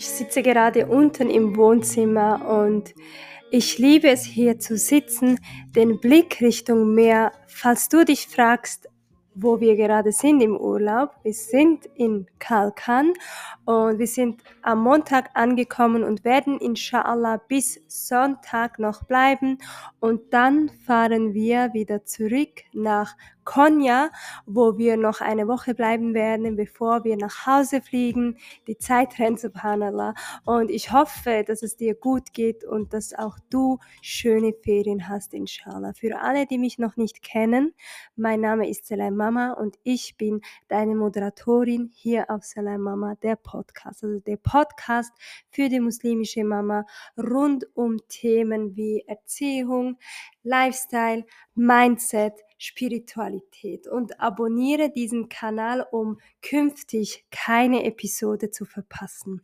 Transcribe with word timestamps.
Ich 0.00 0.08
sitze 0.08 0.42
gerade 0.42 0.86
unten 0.86 1.28
im 1.28 1.56
Wohnzimmer 1.56 2.64
und 2.64 2.94
ich 3.50 3.76
liebe 3.76 4.08
es 4.08 4.24
hier 4.24 4.58
zu 4.58 4.78
sitzen, 4.78 5.38
den 5.76 6.00
Blick 6.00 6.40
Richtung 6.40 6.94
Meer. 6.94 7.32
Falls 7.48 7.90
du 7.90 8.04
dich 8.06 8.26
fragst, 8.26 8.88
wo 9.34 9.60
wir 9.60 9.76
gerade 9.76 10.12
sind 10.12 10.40
im 10.42 10.56
Urlaub. 10.56 11.14
Wir 11.22 11.34
sind 11.34 11.86
in 11.94 12.26
Kalkan 12.38 13.12
und 13.64 13.98
wir 13.98 14.06
sind 14.06 14.42
am 14.62 14.82
Montag 14.82 15.30
angekommen 15.34 16.02
und 16.02 16.24
werden 16.24 16.58
inshallah 16.58 17.38
bis 17.48 17.80
Sonntag 17.86 18.78
noch 18.78 19.04
bleiben 19.04 19.58
und 20.00 20.32
dann 20.32 20.68
fahren 20.86 21.34
wir 21.34 21.72
wieder 21.72 22.04
zurück 22.04 22.62
nach 22.72 23.16
Konya, 23.44 24.10
wo 24.46 24.78
wir 24.78 24.96
noch 24.96 25.20
eine 25.20 25.48
Woche 25.48 25.74
bleiben 25.74 26.14
werden, 26.14 26.56
bevor 26.56 27.04
wir 27.04 27.16
nach 27.16 27.46
Hause 27.46 27.80
fliegen. 27.80 28.36
Die 28.66 28.78
Zeit 28.78 29.18
rennt, 29.18 29.40
subhanallah. 29.40 30.14
Und 30.44 30.70
ich 30.70 30.92
hoffe, 30.92 31.44
dass 31.46 31.62
es 31.62 31.76
dir 31.76 31.94
gut 31.94 32.32
geht 32.32 32.64
und 32.64 32.92
dass 32.92 33.14
auch 33.14 33.38
du 33.50 33.78
schöne 34.02 34.52
Ferien 34.52 35.08
hast, 35.08 35.34
inshallah. 35.34 35.92
Für 35.94 36.20
alle, 36.20 36.46
die 36.46 36.58
mich 36.58 36.78
noch 36.78 36.96
nicht 36.96 37.22
kennen, 37.22 37.74
mein 38.16 38.40
Name 38.40 38.68
ist 38.68 38.86
Selay 38.86 39.10
Mama 39.10 39.52
und 39.52 39.76
ich 39.82 40.16
bin 40.16 40.40
deine 40.68 40.94
Moderatorin 40.94 41.90
hier 41.94 42.30
auf 42.30 42.44
Selay 42.44 42.78
Mama, 42.78 43.14
der 43.22 43.36
Podcast. 43.36 44.04
Also 44.04 44.20
der 44.20 44.36
Podcast 44.36 45.12
für 45.50 45.68
die 45.68 45.80
muslimische 45.80 46.44
Mama 46.44 46.84
rund 47.16 47.66
um 47.74 47.98
Themen 48.08 48.76
wie 48.76 49.04
Erziehung, 49.06 49.98
Lifestyle, 50.42 51.24
Mindset, 51.54 52.34
Spiritualität 52.62 53.88
und 53.88 54.20
abonniere 54.20 54.90
diesen 54.90 55.30
Kanal, 55.30 55.80
um 55.90 56.20
künftig 56.42 57.24
keine 57.30 57.84
Episode 57.84 58.50
zu 58.50 58.66
verpassen. 58.66 59.40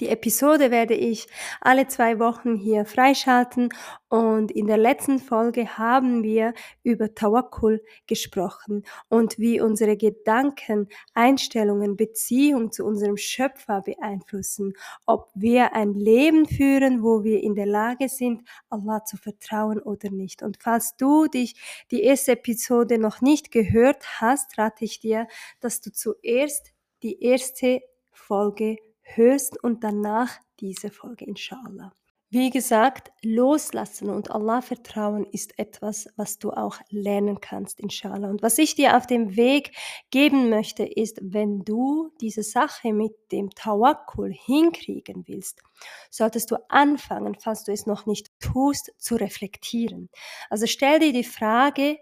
Die 0.00 0.08
Episode 0.08 0.72
werde 0.72 0.94
ich 0.94 1.28
alle 1.60 1.86
zwei 1.86 2.18
Wochen 2.18 2.56
hier 2.56 2.84
freischalten 2.84 3.68
und 4.08 4.50
in 4.50 4.66
der 4.66 4.76
letzten 4.76 5.20
Folge 5.20 5.78
haben 5.78 6.24
wir 6.24 6.52
über 6.82 7.14
Tawakkul 7.14 7.80
gesprochen 8.08 8.82
und 9.08 9.38
wie 9.38 9.60
unsere 9.60 9.96
Gedanken, 9.96 10.88
Einstellungen, 11.14 11.96
Beziehung 11.96 12.72
zu 12.72 12.84
unserem 12.84 13.16
Schöpfer 13.16 13.82
beeinflussen, 13.82 14.72
ob 15.06 15.30
wir 15.34 15.74
ein 15.74 15.94
Leben 15.94 16.46
führen, 16.46 17.04
wo 17.04 17.22
wir 17.22 17.40
in 17.40 17.54
der 17.54 17.66
Lage 17.66 18.08
sind, 18.08 18.42
Allah 18.70 19.04
zu 19.04 19.16
vertrauen 19.16 19.78
oder 19.78 20.10
nicht. 20.10 20.42
Und 20.42 20.58
falls 20.60 20.96
du 20.96 21.28
dich 21.28 21.54
die 21.92 22.02
erste 22.02 22.32
Episode 22.32 22.98
noch 22.98 23.20
nicht 23.20 23.52
gehört 23.52 24.20
hast, 24.20 24.58
rate 24.58 24.84
ich 24.84 24.98
dir, 24.98 25.28
dass 25.60 25.80
du 25.80 25.92
zuerst 25.92 26.72
die 27.04 27.22
erste 27.22 27.80
Folge 28.10 28.78
hörst 29.04 29.62
und 29.62 29.84
danach 29.84 30.40
diese 30.60 30.90
Folge, 30.90 31.24
inshallah. 31.24 31.92
Wie 32.34 32.50
gesagt, 32.50 33.12
loslassen 33.22 34.10
und 34.10 34.32
Allah 34.32 34.60
vertrauen 34.60 35.24
ist 35.24 35.56
etwas, 35.56 36.08
was 36.16 36.40
du 36.40 36.50
auch 36.50 36.80
lernen 36.90 37.40
kannst, 37.40 37.78
inshallah. 37.78 38.28
Und 38.28 38.42
was 38.42 38.58
ich 38.58 38.74
dir 38.74 38.96
auf 38.96 39.06
dem 39.06 39.36
Weg 39.36 39.70
geben 40.10 40.50
möchte, 40.50 40.82
ist, 40.82 41.20
wenn 41.22 41.60
du 41.60 42.10
diese 42.20 42.42
Sache 42.42 42.92
mit 42.92 43.12
dem 43.30 43.50
Tawakkul 43.50 44.32
hinkriegen 44.32 45.28
willst, 45.28 45.62
solltest 46.10 46.50
du 46.50 46.56
anfangen, 46.68 47.36
falls 47.38 47.62
du 47.62 47.72
es 47.72 47.86
noch 47.86 48.04
nicht 48.04 48.32
tust, 48.40 48.92
zu 48.98 49.14
reflektieren. 49.14 50.10
Also 50.50 50.66
stell 50.66 50.98
dir 50.98 51.12
die 51.12 51.22
Frage, 51.22 51.98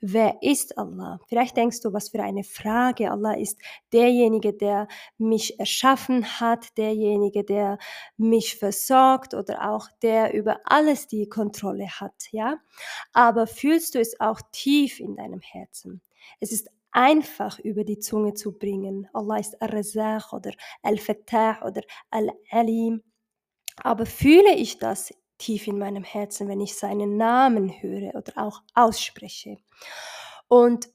wer 0.00 0.42
ist 0.42 0.78
Allah? 0.78 1.20
Vielleicht 1.28 1.56
denkst 1.56 1.80
du, 1.80 1.92
was 1.92 2.10
für 2.10 2.22
eine 2.22 2.44
Frage. 2.44 3.10
Allah 3.10 3.34
ist 3.34 3.58
derjenige, 3.92 4.52
der 4.52 4.88
mich 5.18 5.58
erschaffen 5.58 6.24
hat, 6.40 6.76
derjenige, 6.78 7.44
der 7.44 7.78
mich 8.16 8.56
versorgt 8.56 9.34
oder 9.34 9.70
auch 9.70 9.88
der 10.02 10.34
über 10.34 10.60
alles 10.64 11.06
die 11.06 11.28
Kontrolle 11.28 11.88
hat, 11.88 12.28
ja? 12.32 12.58
Aber 13.12 13.46
fühlst 13.46 13.94
du 13.94 14.00
es 14.00 14.20
auch 14.20 14.40
tief 14.52 15.00
in 15.00 15.16
deinem 15.16 15.40
Herzen? 15.40 16.00
Es 16.40 16.52
ist 16.52 16.68
einfach 16.92 17.58
über 17.60 17.84
die 17.84 17.98
Zunge 17.98 18.34
zu 18.34 18.52
bringen. 18.52 19.08
Allah 19.12 19.38
ist 19.38 19.60
Al-Razaq 19.62 20.32
oder 20.32 20.52
Al-Fattah 20.82 21.62
oder 21.66 21.82
Al-Alim. 22.10 23.02
Aber 23.82 24.06
fühle 24.06 24.54
ich 24.56 24.78
das 24.78 25.12
tief 25.40 25.66
in 25.66 25.78
meinem 25.78 26.04
Herzen, 26.04 26.48
wenn 26.48 26.60
ich 26.60 26.76
seinen 26.76 27.16
Namen 27.16 27.82
höre 27.82 28.14
oder 28.14 28.32
auch 28.36 28.62
ausspreche. 28.74 29.58
Und 30.48 30.88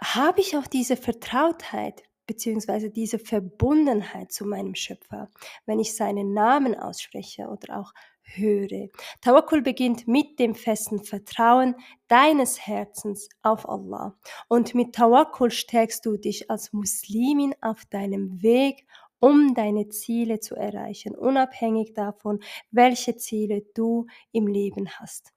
habe 0.00 0.40
ich 0.40 0.56
auch 0.56 0.66
diese 0.66 0.96
Vertrautheit 0.96 2.02
beziehungsweise 2.26 2.90
diese 2.90 3.18
Verbundenheit 3.18 4.32
zu 4.32 4.44
meinem 4.44 4.74
Schöpfer, 4.74 5.30
wenn 5.64 5.78
ich 5.78 5.94
seinen 5.94 6.32
Namen 6.32 6.74
ausspreche 6.74 7.46
oder 7.46 7.78
auch 7.78 7.92
höre. 8.22 8.88
Tawakkul 9.20 9.62
beginnt 9.62 10.08
mit 10.08 10.38
dem 10.40 10.54
festen 10.54 11.04
Vertrauen 11.04 11.76
deines 12.08 12.66
Herzens 12.66 13.28
auf 13.42 13.68
Allah. 13.68 14.16
Und 14.48 14.74
mit 14.74 14.94
Tawakkul 14.94 15.50
stärkst 15.50 16.04
du 16.04 16.16
dich 16.16 16.50
als 16.50 16.72
Muslimin 16.72 17.54
auf 17.60 17.84
deinem 17.86 18.42
Weg 18.42 18.86
um 19.20 19.54
deine 19.54 19.88
Ziele 19.88 20.40
zu 20.40 20.54
erreichen, 20.56 21.14
unabhängig 21.14 21.94
davon, 21.94 22.40
welche 22.70 23.16
Ziele 23.16 23.62
du 23.74 24.06
im 24.32 24.46
Leben 24.46 24.88
hast. 24.90 25.35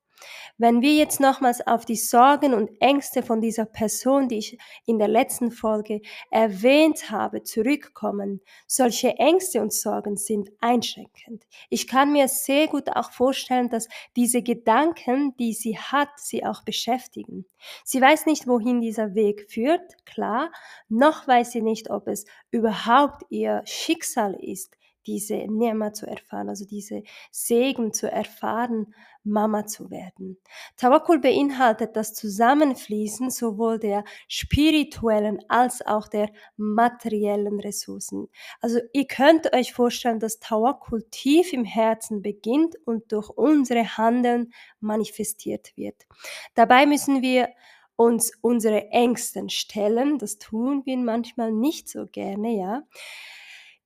Wenn 0.58 0.82
wir 0.82 0.94
jetzt 0.94 1.20
nochmals 1.22 1.66
auf 1.66 1.86
die 1.86 1.96
Sorgen 1.96 2.54
und 2.54 2.70
Ängste 2.82 3.24
von 3.24 3.40
dieser 3.40 3.66
Person, 3.66 4.28
die 4.28 4.40
ich 4.40 4.58
in 4.86 5.00
der 5.00 5.08
letzten 5.08 5.52
Folge 5.52 6.02
erwähnt 6.32 7.12
habe, 7.12 7.44
zurückkommen, 7.44 8.42
solche 8.68 9.16
Ängste 9.16 9.62
und 9.62 9.72
Sorgen 9.74 10.18
sind 10.18 10.50
einschränkend. 10.60 11.46
Ich 11.70 11.88
kann 11.88 12.12
mir 12.12 12.28
sehr 12.28 12.68
gut 12.68 12.90
auch 12.94 13.12
vorstellen, 13.12 13.70
dass 13.70 13.88
diese 14.16 14.42
Gedanken, 14.44 15.34
die 15.38 15.54
sie 15.54 15.78
hat, 15.78 16.10
sie 16.18 16.46
auch 16.46 16.64
beschäftigen. 16.64 17.46
Sie 17.86 18.02
weiß 18.02 18.26
nicht, 18.26 18.48
wohin 18.48 18.82
dieser 18.82 19.16
Weg 19.16 19.50
führt, 19.50 20.06
klar, 20.06 20.52
noch 20.90 21.28
weiß 21.28 21.52
sie 21.52 21.62
nicht, 21.62 21.90
ob 21.90 22.08
es 22.08 22.26
überhaupt 22.52 23.24
ihr 23.30 23.62
Schicksal 23.66 24.34
ist, 24.34 24.76
diese 25.08 25.36
Nirma 25.36 25.94
zu 25.94 26.06
erfahren, 26.06 26.50
also 26.50 26.66
diese 26.66 27.04
Segen 27.32 27.94
zu 27.94 28.12
erfahren, 28.12 28.94
Mama 29.24 29.66
zu 29.66 29.92
werden. 29.92 30.38
Tawakkul 30.78 31.20
beinhaltet 31.20 31.96
das 31.96 32.14
Zusammenfließen 32.14 33.30
sowohl 33.30 33.80
der 33.80 34.04
spirituellen 34.28 35.40
als 35.50 35.86
auch 35.86 36.08
der 36.08 36.32
materiellen 36.58 37.60
Ressourcen. 37.60 38.30
Also 38.62 38.80
ihr 38.94 39.06
könnt 39.08 39.54
euch 39.54 39.74
vorstellen, 39.74 40.20
dass 40.20 40.40
Tawakkul 40.40 41.04
tief 41.12 41.54
im 41.54 41.66
Herzen 41.66 42.22
beginnt 42.22 42.76
und 42.86 43.12
durch 43.12 43.30
unsere 43.30 43.98
Handeln 43.98 44.54
manifestiert 44.80 45.76
wird. 45.76 46.08
Dabei 46.56 46.86
müssen 46.86 47.22
wir 47.22 47.50
uns 47.96 48.32
unsere 48.40 48.92
Ängsten 48.92 49.50
stellen. 49.50 50.20
Das 50.20 50.38
tun 50.38 50.84
wir 50.86 50.98
manchmal 50.98 51.52
nicht 51.52 51.90
so 51.90 52.06
gerne, 52.08 52.58
ja. 52.58 52.84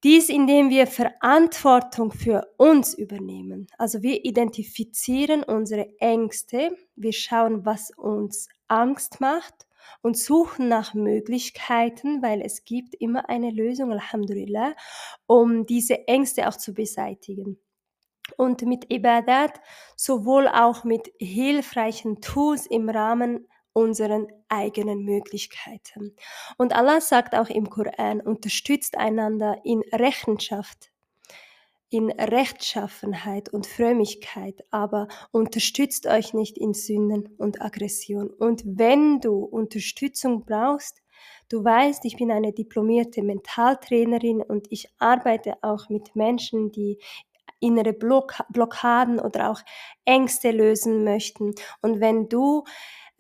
Dies, 0.04 0.28
indem 0.28 0.70
wir 0.70 0.86
Verantwortung 0.86 2.12
für 2.12 2.46
uns 2.58 2.94
übernehmen. 2.94 3.68
Also 3.78 4.02
wir 4.02 4.26
identifizieren 4.26 5.44
unsere 5.44 5.98
Ängste, 6.00 6.76
wir 6.98 7.14
schauen, 7.14 7.66
was 7.66 7.90
uns 7.92 8.50
Angst 8.68 9.22
macht 9.22 9.66
und 10.02 10.18
suchen 10.18 10.68
nach 10.68 10.94
Möglichkeiten, 10.94 12.22
weil 12.22 12.42
es 12.42 12.66
gibt 12.66 12.96
immer 12.96 13.30
eine 13.30 13.52
Lösung, 13.52 13.94
Alhamdulillah, 13.94 14.76
um 15.26 15.66
diese 15.66 16.06
Ängste 16.06 16.50
auch 16.50 16.58
zu 16.58 16.74
beseitigen. 16.74 17.58
Und 18.36 18.62
mit 18.64 18.92
Ibadat 18.92 19.62
sowohl 19.96 20.50
auch 20.50 20.84
mit 20.84 21.14
hilfreichen 21.18 22.20
Tools 22.20 22.66
im 22.68 22.90
Rahmen 22.90 23.48
unseren 23.74 24.28
eigenen 24.50 25.04
Möglichkeiten. 25.04 26.16
Und 26.58 26.74
Allah 26.74 27.02
sagt 27.02 27.36
auch 27.36 27.50
im 27.50 27.70
Koran, 27.70 28.22
unterstützt 28.22 28.98
einander 28.98 29.58
in 29.64 29.82
Rechenschaft, 29.92 30.92
in 31.90 32.10
Rechtschaffenheit 32.10 33.50
und 33.50 33.68
Frömmigkeit, 33.68 34.64
aber 34.72 35.08
unterstützt 35.32 36.08
euch 36.08 36.34
nicht 36.34 36.58
in 36.58 36.74
Sünden 36.74 37.36
und 37.38 37.62
Aggression. 37.62 38.30
Und 38.30 38.64
wenn 38.66 39.20
du 39.20 39.44
Unterstützung 39.44 40.46
brauchst, 40.46 41.04
Du 41.50 41.64
weißt, 41.64 42.06
ich 42.06 42.18
bin 42.18 42.32
eine 42.32 42.52
diplomierte 42.52 43.22
Mentaltrainerin 43.22 44.42
und 44.42 44.68
ich 44.72 44.88
arbeite 44.98 45.56
auch 45.62 45.90
mit 45.90 46.16
Menschen, 46.16 46.72
die 46.72 46.98
innere 47.60 47.94
Block 47.94 48.36
Blockaden 48.50 49.20
oder 49.20 49.52
auch 49.52 49.62
Ängste 50.06 50.52
lösen 50.52 51.04
möchten. 51.04 51.54
Und 51.82 52.00
wenn 52.00 52.28
du 52.28 52.64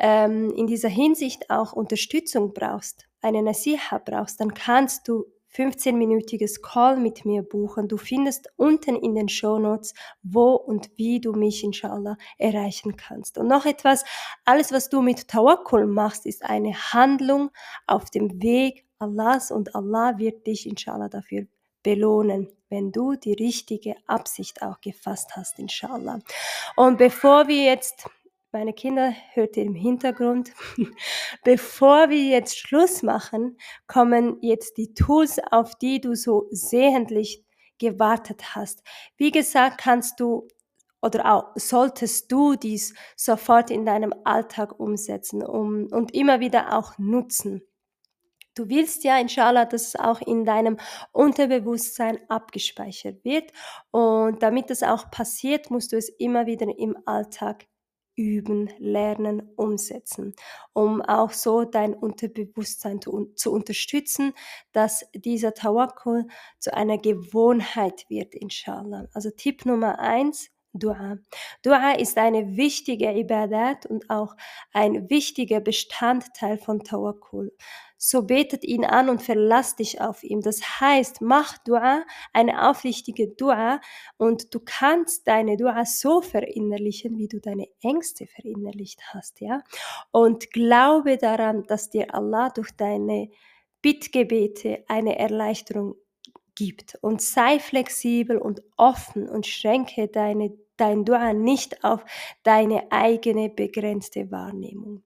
ähm, 0.03 0.53
in 0.53 0.67
dieser 0.67 0.89
Hinsicht 0.89 1.50
auch 1.50 1.71
Unterstützung 1.71 2.53
brauchst, 2.53 3.07
eine 3.21 3.41
Nasiha 3.41 4.00
brauchst, 4.03 4.41
dann 4.41 4.53
kannst 4.53 5.07
du 5.07 5.25
15-minütiges 5.55 6.61
Call 6.61 6.97
mit 6.97 7.25
mir 7.25 7.41
buchen. 7.41 7.88
Du 7.88 7.95
findest 7.97 8.50
unten 8.57 8.97
in 8.97 9.15
den 9.15 9.29
Show 9.29 9.59
Notes, 9.59 9.94
wo 10.21 10.55
und 10.55 10.91
wie 10.97 11.21
du 11.21 11.31
mich 11.31 11.63
inshallah 11.63 12.17
erreichen 12.38 12.97
kannst. 12.97 13.38
Und 13.38 13.47
noch 13.47 13.65
etwas, 13.65 14.03
alles 14.44 14.73
was 14.73 14.89
du 14.89 15.01
mit 15.01 15.29
Tawakkul 15.29 15.85
machst, 15.85 16.25
ist 16.25 16.44
eine 16.44 16.73
Handlung 16.73 17.51
auf 17.88 18.09
dem 18.09 18.41
Weg 18.41 18.85
Allahs 19.00 19.51
und 19.51 19.73
Allah 19.73 20.17
wird 20.17 20.47
dich 20.47 20.67
inshallah 20.67 21.07
dafür 21.07 21.45
belohnen, 21.81 22.50
wenn 22.69 22.91
du 22.91 23.15
die 23.15 23.33
richtige 23.33 23.95
Absicht 24.07 24.61
auch 24.63 24.81
gefasst 24.81 25.35
hast, 25.35 25.59
inshallah. 25.59 26.19
Und 26.75 26.97
bevor 26.97 27.47
wir 27.47 27.63
jetzt 27.63 28.09
meine 28.53 28.73
Kinder 28.73 29.13
hört 29.33 29.57
ihr 29.57 29.63
im 29.63 29.73
Hintergrund. 29.73 30.53
Bevor 31.44 32.09
wir 32.11 32.23
jetzt 32.23 32.55
Schluss 32.55 33.01
machen, 33.01 33.57
kommen 33.88 34.38
jetzt 34.41 34.77
die 34.77 34.94
Tools, 34.94 35.39
auf 35.51 35.75
die 35.75 36.00
du 36.00 36.15
so 36.15 36.47
sehentlich 36.51 37.44
gewartet 37.79 38.55
hast. 38.55 38.83
Wie 39.17 39.31
gesagt, 39.31 39.79
kannst 39.79 40.19
du 40.19 40.47
oder 41.01 41.33
auch 41.33 41.51
solltest 41.55 42.31
du 42.31 42.55
dies 42.55 42.94
sofort 43.17 43.71
in 43.71 43.85
deinem 43.85 44.13
Alltag 44.23 44.79
umsetzen 44.79 45.44
um, 45.44 45.88
und 45.91 46.13
immer 46.13 46.39
wieder 46.39 46.77
auch 46.77 46.97
nutzen. 46.97 47.63
Du 48.55 48.69
willst 48.69 49.03
ja, 49.03 49.17
inshallah, 49.17 49.65
dass 49.65 49.88
es 49.88 49.95
auch 49.95 50.21
in 50.21 50.45
deinem 50.45 50.77
Unterbewusstsein 51.11 52.19
abgespeichert 52.29 53.25
wird. 53.25 53.51
Und 53.89 54.44
damit 54.44 54.69
das 54.69 54.83
auch 54.83 55.09
passiert, 55.09 55.71
musst 55.71 55.91
du 55.91 55.97
es 55.97 56.07
immer 56.07 56.45
wieder 56.45 56.67
im 56.77 56.95
Alltag 57.05 57.65
üben, 58.15 58.69
lernen, 58.77 59.54
umsetzen, 59.56 60.36
um 60.74 61.01
auch 61.01 61.31
so 61.31 61.63
dein 61.63 61.94
Unterbewusstsein 61.94 63.01
zu, 63.01 63.31
zu 63.36 63.51
unterstützen, 63.51 64.33
dass 64.71 65.06
dieser 65.13 65.54
Tawakkul 65.54 66.27
zu 66.60 66.74
einer 66.74 66.98
Gewohnheit 66.98 68.06
wird, 68.10 68.36
inshallah. 68.36 69.07
Also 69.13 69.30
Tipp 69.30 69.65
Nummer 69.65 70.00
eins, 70.00 70.50
Dua. 70.75 71.19
Dua 71.62 71.92
ist 71.92 72.18
eine 72.18 72.57
wichtige 72.57 73.12
Ibadat 73.15 73.86
und 73.86 74.10
auch 74.10 74.36
ein 74.71 75.07
wichtiger 75.07 75.60
Bestandteil 75.60 76.57
von 76.57 76.83
Tawakkul 76.83 77.56
so 78.05 78.23
betet 78.23 78.65
ihn 78.65 78.83
an 78.83 79.07
und 79.07 79.23
verlass 79.23 79.77
dich 79.77 80.01
auf 80.01 80.23
ihn. 80.23 80.41
Das 80.41 80.81
heißt, 80.81 81.21
mach 81.21 81.57
Dua, 81.59 82.03
eine 82.33 82.69
aufrichtige 82.69 83.29
Dua 83.29 83.79
und 84.17 84.53
du 84.53 84.59
kannst 84.59 85.25
deine 85.25 85.55
Dua 85.55 85.85
so 85.85 86.21
verinnerlichen, 86.21 87.17
wie 87.17 87.29
du 87.29 87.39
deine 87.39 87.65
Ängste 87.81 88.27
verinnerlicht 88.27 89.00
hast, 89.13 89.39
ja? 89.39 89.63
Und 90.11 90.51
glaube 90.51 91.17
daran, 91.17 91.63
dass 91.67 91.91
dir 91.91 92.13
Allah 92.13 92.50
durch 92.50 92.71
deine 92.71 93.29
Bittgebete 93.81 94.83
eine 94.89 95.17
Erleichterung 95.17 95.95
gibt 96.55 96.97
und 97.00 97.21
sei 97.21 97.57
flexibel 97.57 98.38
und 98.38 98.61
offen 98.75 99.29
und 99.29 99.47
schränke 99.47 100.09
deine, 100.09 100.51
dein 100.75 101.05
Dua 101.05 101.31
nicht 101.31 101.85
auf 101.85 102.03
deine 102.44 102.91
eigene 102.91 103.47
begrenzte 103.50 104.29
Wahrnehmung. 104.29 105.03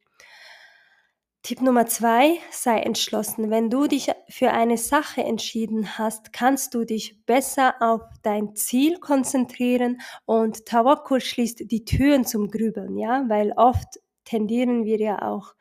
Tipp 1.47 1.61
Nummer 1.61 1.85
zwei, 1.85 2.39
sei 2.51 2.79
entschlossen. 2.79 3.49
Wenn 3.49 3.69
du 3.69 3.87
dich 3.87 4.11
für 4.27 4.51
eine 4.51 4.75
Sache 4.75 5.23
entschieden 5.23 5.97
hast, 5.97 6.33
kannst 6.33 6.73
du 6.73 6.83
dich 6.83 7.25
besser 7.25 7.75
auf 7.79 8.01
dein 8.21 8.53
Ziel 8.57 8.99
konzentrieren 8.99 10.01
und 10.25 10.65
Tawakkul 10.65 11.21
schließt 11.21 11.71
die 11.71 11.85
Türen 11.85 12.25
zum 12.25 12.49
Grübeln, 12.49 12.97
ja, 12.97 13.23
weil 13.29 13.53
oft 13.55 13.87
tendieren 14.25 14.83
wir 14.83 14.99
ja 14.99 15.21
auch, 15.21 15.55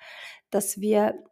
dass 0.51 0.81
wir 0.81 1.23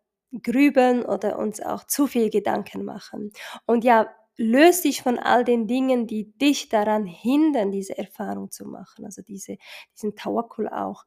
grübeln 0.41 1.05
oder 1.05 1.37
uns 1.41 1.61
auch 1.61 1.83
zu 1.83 2.06
viel 2.06 2.31
Gedanken 2.31 2.85
machen. 2.85 3.33
Und 3.67 3.83
ja, 3.83 4.09
löst 4.37 4.85
dich 4.85 5.03
von 5.03 5.19
all 5.19 5.43
den 5.43 5.67
Dingen, 5.67 6.06
die 6.06 6.31
dich 6.39 6.69
daran 6.69 7.06
hindern, 7.06 7.73
diese 7.73 7.99
Erfahrung 7.99 8.53
zu 8.53 8.67
machen, 8.67 9.05
also 9.05 9.21
diese, 9.21 9.56
diesen 9.97 10.15
Tawakkul 10.15 10.69
auch 10.69 11.06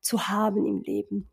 zu 0.00 0.26
haben 0.26 0.66
im 0.66 0.82
Leben. 0.82 1.30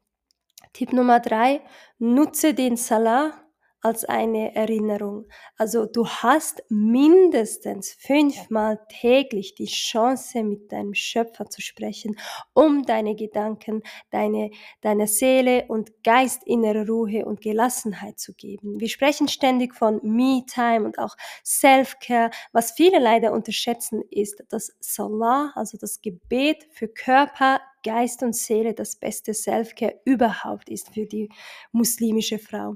Tipp 0.74 0.94
Nummer 0.94 1.19
drei, 1.19 1.62
nutze 1.98 2.54
den 2.54 2.77
Salah 2.77 3.48
als 3.81 4.06
eine 4.06 4.56
Erinnerung. 4.56 5.27
Also 5.56 5.86
du 5.86 6.07
hast 6.07 6.63
mindestens 6.69 7.95
fünfmal 8.00 8.80
täglich 8.89 9.56
die 9.56 9.68
Chance, 9.68 10.44
mit 10.44 10.71
deinem 10.71 10.94
Schöpfer 10.94 11.50
zu 11.50 11.62
sprechen, 11.62 12.18
um 12.54 12.83
deine 12.86 13.15
Gedanken, 13.15 13.83
deine, 14.09 14.51
deine 14.81 15.07
Seele 15.07 15.65
und 15.68 16.04
Geist 16.04 16.42
innere 16.45 16.88
Ruhe 16.88 17.25
und 17.25 17.42
Gelassenheit 17.42 18.19
zu 18.19 18.33
geben. 18.33 18.80
Wir 18.80 18.89
sprechen 18.89 19.27
ständig 19.27 19.75
von 19.75 20.00
Me-Time 20.04 20.86
und 20.86 21.00
auch 21.00 21.15
Self-Care. 21.45 22.31
Was 22.51 22.71
viele 22.71 23.00
leider 23.00 23.31
unterschätzen, 23.31 24.04
ist, 24.09 24.44
dass 24.50 24.75
Salah, 24.80 25.51
also 25.56 25.77
das 25.77 26.01
Gebet 26.01 26.68
für 26.71 26.88
Körper, 26.88 27.62
Geist 27.83 28.24
und 28.24 28.35
Seele 28.35 28.74
das 28.74 28.95
beste 28.95 29.33
Selfcare 29.33 30.00
überhaupt 30.06 30.69
ist 30.69 30.94
für 30.94 31.06
die 31.06 31.29
muslimische 31.71 32.39
Frau. 32.39 32.75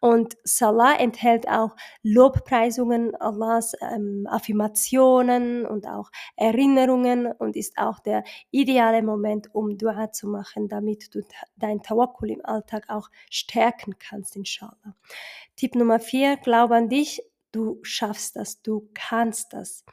Und 0.00 0.36
Salah 0.44 0.98
enthält 0.98 1.48
auch 1.48 1.76
Lobpreisungen 2.02 3.14
Allahs, 3.16 3.74
ähm, 3.80 4.26
Affirmationen 4.28 5.66
und 5.66 5.86
auch 5.86 6.10
Erinnerungen 6.36 7.26
und 7.26 7.56
ist 7.56 7.78
auch 7.78 8.00
der 8.00 8.24
ideale 8.50 9.02
Moment, 9.02 9.54
um 9.54 9.78
Dua 9.78 10.12
zu 10.12 10.28
machen, 10.28 10.68
damit 10.68 11.14
du 11.14 11.22
dein 11.56 11.82
Tawakkul 11.82 12.30
im 12.30 12.44
Alltag 12.44 12.84
auch 12.88 13.08
stärken 13.30 13.98
kannst, 13.98 14.36
inshallah. 14.36 14.94
Tipp 15.56 15.74
Nummer 15.74 16.00
vier, 16.00 16.36
glaub 16.36 16.70
an 16.70 16.88
dich, 16.88 17.22
Du 17.52 17.80
schaffst 17.82 18.36
das, 18.36 18.62
du 18.62 18.88
kannst 18.94 19.52
das. 19.52 19.84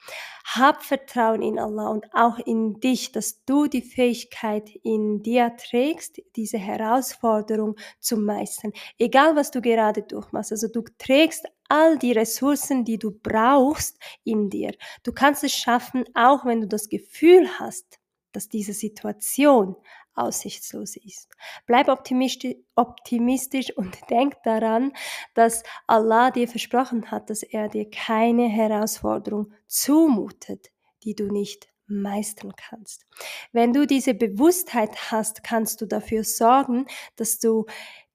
Hab 0.45 0.83
Vertrauen 0.83 1.41
in 1.41 1.57
Allah 1.57 1.89
und 1.89 2.05
auch 2.13 2.37
in 2.37 2.79
dich, 2.79 3.11
dass 3.11 3.43
du 3.45 3.65
die 3.65 3.81
Fähigkeit 3.81 4.69
in 4.83 5.23
dir 5.23 5.55
trägst, 5.57 6.21
diese 6.35 6.59
Herausforderung 6.59 7.75
zu 7.99 8.17
meistern. 8.17 8.73
Egal 8.99 9.35
was 9.35 9.49
du 9.49 9.61
gerade 9.61 10.03
durchmachst, 10.03 10.51
also 10.51 10.67
du 10.67 10.83
trägst 10.99 11.47
all 11.67 11.97
die 11.97 12.11
Ressourcen, 12.11 12.85
die 12.85 12.99
du 12.99 13.11
brauchst 13.11 13.97
in 14.23 14.51
dir. 14.51 14.73
Du 15.03 15.11
kannst 15.11 15.43
es 15.43 15.53
schaffen, 15.53 16.05
auch 16.13 16.45
wenn 16.45 16.61
du 16.61 16.67
das 16.67 16.89
Gefühl 16.89 17.49
hast, 17.59 17.99
dass 18.33 18.49
diese 18.49 18.73
Situation 18.73 19.75
aussichtslos 20.17 20.95
ist. 20.97 21.29
Bleib 21.65 21.87
optimistisch 21.89 23.77
und 23.77 23.97
denk 24.09 24.41
daran, 24.43 24.93
dass 25.33 25.63
Allah 25.87 26.31
dir 26.31 26.47
versprochen 26.47 27.11
hat, 27.11 27.29
dass 27.29 27.43
er 27.43 27.69
dir 27.69 27.89
keine 27.89 28.47
Herausforderung 28.47 29.53
zumutet, 29.67 30.71
die 31.03 31.15
du 31.15 31.31
nicht 31.31 31.67
meistern 31.87 32.53
kannst. 32.57 33.05
Wenn 33.51 33.73
du 33.73 33.87
diese 33.87 34.13
Bewusstheit 34.13 35.11
hast, 35.11 35.43
kannst 35.43 35.81
du 35.81 35.85
dafür 35.85 36.23
sorgen, 36.23 36.85
dass 37.15 37.39
du 37.39 37.65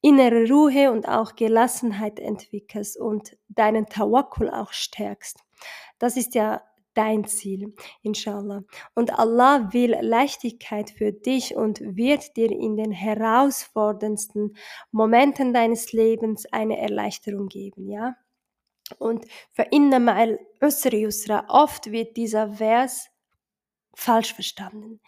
innere 0.03 0.49
Ruhe 0.49 0.91
und 0.91 1.09
auch 1.09 1.37
Gelassenheit 1.37 2.19
entwickelst 2.19 2.99
und 2.99 3.37
deinen 3.49 3.87
Tawakkul 3.87 4.51
auch 4.51 4.73
stärkst. 4.73 5.39
Das 5.99 6.17
ist 6.17 6.35
ja 6.35 6.63
dein 6.95 7.25
Ziel, 7.27 7.75
inshallah. 8.03 8.63
Und 8.95 9.19
Allah 9.19 9.73
will 9.73 9.97
Leichtigkeit 10.01 10.91
für 10.91 11.13
dich 11.13 11.57
und 11.57 11.81
wird 11.81 12.37
dir 12.37 12.51
in 12.51 12.77
den 12.77 12.93
herausforderndsten 12.93 14.57
Momenten 14.91 15.53
deines 15.53 15.93
Lebens 15.93 16.47
eine 16.53 16.79
Erleichterung 16.79 17.49
geben, 17.49 17.89
ja? 17.89 18.17
Und 18.99 19.27
für 19.53 19.63
ma'al 19.63 20.39
usri 20.61 21.03
yusra, 21.03 21.47
oft 21.49 21.91
wird 21.91 22.17
dieser 22.17 22.53
Vers 22.53 23.09
falsch 23.95 24.35
verstanden 24.35 25.01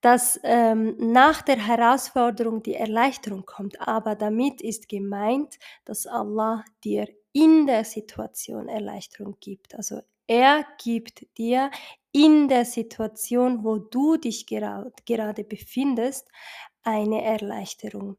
dass 0.00 0.40
ähm, 0.44 0.96
nach 0.98 1.42
der 1.42 1.58
Herausforderung 1.58 2.62
die 2.62 2.74
Erleichterung 2.74 3.44
kommt. 3.44 3.80
Aber 3.80 4.14
damit 4.14 4.60
ist 4.62 4.88
gemeint, 4.88 5.58
dass 5.84 6.06
Allah 6.06 6.64
dir 6.84 7.06
in 7.32 7.66
der 7.66 7.84
Situation 7.84 8.68
Erleichterung 8.68 9.36
gibt. 9.40 9.74
Also 9.74 10.00
er 10.30 10.64
gibt 10.78 11.26
dir 11.38 11.70
in 12.12 12.46
der 12.46 12.64
Situation, 12.64 13.64
wo 13.64 13.78
du 13.78 14.16
dich 14.16 14.46
gerade 14.46 15.42
befindest, 15.42 16.28
eine 16.84 17.24
Erleichterung. 17.24 18.16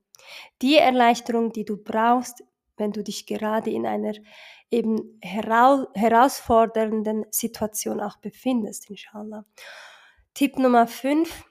Die 0.61 0.75
Erleichterung, 0.75 1.53
die 1.53 1.63
du 1.63 1.77
brauchst, 1.77 2.43
wenn 2.75 2.91
du 2.91 3.01
dich 3.01 3.25
gerade 3.25 3.71
in 3.71 3.85
einer 3.85 4.11
eben 4.69 5.21
herausfordernden 5.21 7.27
Situation 7.31 8.01
auch 8.01 8.17
befindest, 8.17 8.89
inshallah. 8.89 9.45
Tipp 10.33 10.59
Nummer 10.59 10.87
5, 10.87 11.45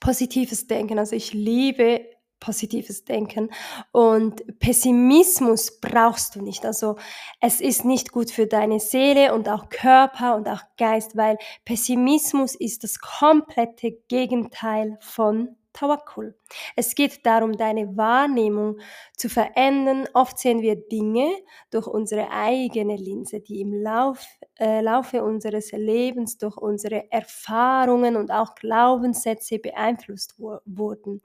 positives 0.00 0.66
Denken. 0.66 0.98
Also 0.98 1.14
ich 1.14 1.32
liebe 1.32 2.04
positives 2.42 3.04
Denken. 3.04 3.50
Und 3.92 4.58
Pessimismus 4.58 5.78
brauchst 5.80 6.34
du 6.34 6.42
nicht. 6.42 6.66
Also 6.66 6.96
es 7.40 7.60
ist 7.60 7.84
nicht 7.84 8.10
gut 8.10 8.30
für 8.30 8.46
deine 8.46 8.80
Seele 8.80 9.32
und 9.32 9.48
auch 9.48 9.68
Körper 9.68 10.34
und 10.34 10.48
auch 10.48 10.62
Geist, 10.76 11.16
weil 11.16 11.38
Pessimismus 11.64 12.56
ist 12.56 12.82
das 12.82 12.98
komplette 12.98 13.92
Gegenteil 14.08 14.98
von 15.00 15.56
Tawakkul. 15.72 16.34
Es 16.76 16.94
geht 16.94 17.24
darum, 17.24 17.52
deine 17.56 17.96
Wahrnehmung 17.96 18.78
zu 19.16 19.28
verändern. 19.28 20.06
Oft 20.14 20.38
sehen 20.38 20.62
wir 20.62 20.76
Dinge 20.76 21.30
durch 21.70 21.86
unsere 21.86 22.30
eigene 22.30 22.96
Linse, 22.96 23.40
die 23.40 23.60
im 23.60 23.72
Lauf, 23.74 24.24
äh, 24.58 24.80
Laufe 24.80 25.24
unseres 25.24 25.72
Lebens 25.72 26.38
durch 26.38 26.56
unsere 26.56 27.10
Erfahrungen 27.10 28.16
und 28.16 28.30
auch 28.30 28.54
Glaubenssätze 28.54 29.58
beeinflusst 29.58 30.34
wurden. 30.38 31.22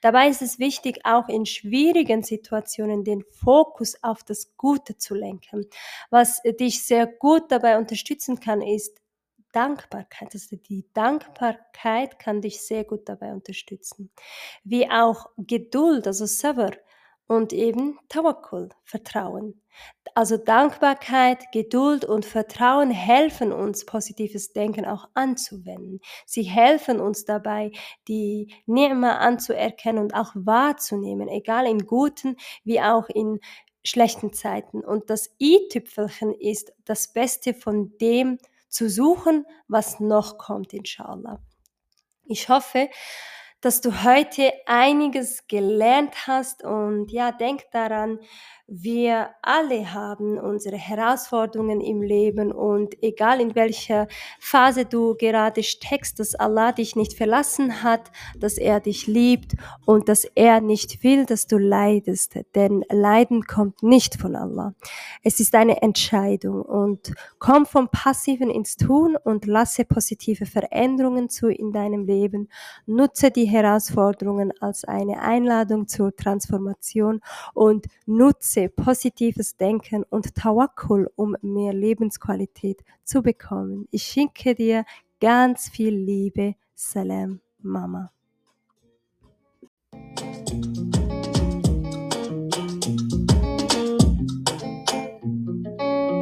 Dabei 0.00 0.28
ist 0.28 0.42
es 0.42 0.58
wichtig, 0.58 1.00
auch 1.04 1.28
in 1.28 1.46
schwierigen 1.46 2.22
Situationen 2.22 3.04
den 3.04 3.24
Fokus 3.30 4.02
auf 4.02 4.24
das 4.24 4.56
Gute 4.56 4.96
zu 4.96 5.14
lenken. 5.14 5.66
Was 6.10 6.42
dich 6.42 6.84
sehr 6.84 7.06
gut 7.06 7.50
dabei 7.50 7.78
unterstützen 7.78 8.40
kann, 8.40 8.62
ist 8.62 8.99
Dankbarkeit. 9.52 10.34
Also 10.34 10.56
die 10.56 10.86
Dankbarkeit 10.94 12.18
kann 12.18 12.40
dich 12.40 12.62
sehr 12.62 12.84
gut 12.84 13.08
dabei 13.08 13.32
unterstützen. 13.32 14.10
Wie 14.64 14.90
auch 14.90 15.26
Geduld, 15.36 16.06
also 16.06 16.26
Sabr 16.26 16.72
und 17.26 17.52
eben 17.52 17.98
Tawakkul, 18.08 18.70
Vertrauen. 18.84 19.60
Also 20.14 20.36
Dankbarkeit, 20.36 21.52
Geduld 21.52 22.04
und 22.04 22.24
Vertrauen 22.24 22.90
helfen 22.90 23.52
uns, 23.52 23.86
positives 23.86 24.52
Denken 24.52 24.84
auch 24.84 25.08
anzuwenden. 25.14 26.00
Sie 26.26 26.42
helfen 26.42 27.00
uns 27.00 27.24
dabei, 27.24 27.70
die 28.08 28.52
Ni'ma 28.66 29.18
anzuerkennen 29.18 30.02
und 30.02 30.14
auch 30.14 30.32
wahrzunehmen, 30.34 31.28
egal 31.28 31.66
in 31.66 31.86
guten 31.86 32.36
wie 32.64 32.80
auch 32.80 33.08
in 33.08 33.38
schlechten 33.84 34.32
Zeiten. 34.32 34.84
Und 34.84 35.08
das 35.10 35.30
i-Tüpfelchen 35.40 36.34
ist 36.34 36.72
das 36.84 37.12
Beste 37.12 37.54
von 37.54 37.96
dem, 38.00 38.38
zu 38.70 38.88
suchen, 38.88 39.46
was 39.68 40.00
noch 40.00 40.38
kommt, 40.38 40.72
inshallah. 40.72 41.42
Ich 42.24 42.48
hoffe, 42.48 42.88
dass 43.60 43.80
du 43.80 44.04
heute 44.04 44.52
einiges 44.66 45.46
gelernt 45.46 46.26
hast 46.26 46.64
und 46.64 47.10
ja, 47.12 47.32
denk 47.32 47.70
daran, 47.72 48.18
wir 48.72 49.30
alle 49.42 49.92
haben 49.92 50.38
unsere 50.38 50.76
Herausforderungen 50.76 51.80
im 51.80 52.02
Leben 52.02 52.52
und 52.52 53.02
egal 53.02 53.40
in 53.40 53.56
welcher 53.56 54.06
Phase 54.38 54.84
du 54.84 55.16
gerade 55.16 55.64
steckst, 55.64 56.20
dass 56.20 56.36
Allah 56.36 56.70
dich 56.70 56.94
nicht 56.94 57.14
verlassen 57.14 57.82
hat, 57.82 58.12
dass 58.38 58.58
er 58.58 58.78
dich 58.78 59.08
liebt 59.08 59.56
und 59.86 60.08
dass 60.08 60.24
er 60.36 60.60
nicht 60.60 61.02
will, 61.02 61.26
dass 61.26 61.48
du 61.48 61.58
leidest, 61.58 62.38
denn 62.54 62.84
Leiden 62.88 63.42
kommt 63.42 63.82
nicht 63.82 64.14
von 64.14 64.36
Allah. 64.36 64.72
Es 65.24 65.40
ist 65.40 65.56
eine 65.56 65.82
Entscheidung 65.82 66.62
und 66.62 67.12
komm 67.40 67.66
vom 67.66 67.88
Passiven 67.88 68.50
ins 68.50 68.76
Tun 68.76 69.16
und 69.16 69.46
lasse 69.46 69.84
positive 69.84 70.46
Veränderungen 70.46 71.28
zu 71.28 71.48
in 71.48 71.72
deinem 71.72 72.04
Leben. 72.04 72.48
Nutze 72.86 73.32
die 73.32 73.46
Herausforderungen 73.50 74.52
als 74.60 74.84
eine 74.84 75.20
Einladung 75.20 75.88
zur 75.88 76.14
Transformation 76.14 77.20
und 77.54 77.86
nutze 78.06 78.68
positives 78.68 79.56
Denken 79.56 80.04
und 80.08 80.34
Tawakul, 80.34 81.10
um 81.16 81.36
mehr 81.42 81.72
Lebensqualität 81.72 82.82
zu 83.04 83.22
bekommen. 83.22 83.86
Ich 83.90 84.04
schenke 84.04 84.54
dir 84.54 84.84
ganz 85.20 85.68
viel 85.68 85.94
Liebe. 85.94 86.54
Salam, 86.74 87.40
Mama. 87.58 88.10